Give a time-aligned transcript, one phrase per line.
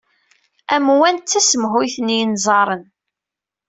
[0.75, 2.83] Amwan d tasemhuyt n yinẓaren.